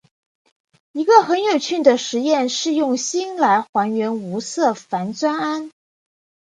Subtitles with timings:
[0.93, 5.71] 一个很有趣的试验是用锌来还原无色的钒酸铵。